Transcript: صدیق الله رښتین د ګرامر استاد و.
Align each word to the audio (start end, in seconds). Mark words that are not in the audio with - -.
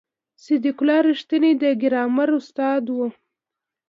صدیق 0.43 0.77
الله 0.81 0.99
رښتین 1.09 1.45
د 1.61 1.63
ګرامر 1.81 2.29
استاد 2.39 2.83
و. 2.89 2.97